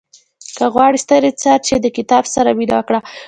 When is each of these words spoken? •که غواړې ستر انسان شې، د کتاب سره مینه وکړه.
•که 0.57 0.65
غواړې 0.73 0.97
ستر 1.05 1.21
انسان 1.29 1.59
شې، 1.67 1.77
د 1.81 1.87
کتاب 1.97 2.23
سره 2.35 2.49
مینه 2.57 2.73
وکړه. 2.77 2.99